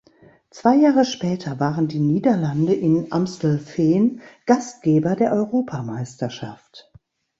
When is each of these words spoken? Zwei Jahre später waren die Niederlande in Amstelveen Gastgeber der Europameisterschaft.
Zwei 0.49 0.77
Jahre 0.77 1.05
später 1.05 1.59
waren 1.59 1.87
die 1.87 1.99
Niederlande 1.99 2.73
in 2.73 3.11
Amstelveen 3.11 4.21
Gastgeber 4.47 5.15
der 5.15 5.31
Europameisterschaft. 5.31 6.89